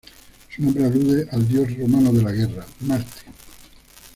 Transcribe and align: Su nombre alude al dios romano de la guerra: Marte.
Su 0.49 0.63
nombre 0.63 0.83
alude 0.85 1.27
al 1.29 1.47
dios 1.47 1.77
romano 1.77 2.11
de 2.11 2.23
la 2.23 2.31
guerra: 2.31 2.65
Marte. 2.79 3.21